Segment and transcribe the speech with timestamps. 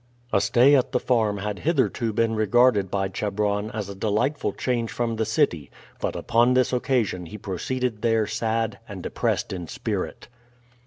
[0.33, 4.89] A stay at the farm had hitherto been regarded by Chebron as a delightful change
[4.91, 10.27] from the city, but upon this occasion he proceeded there sad and depressed in spirit.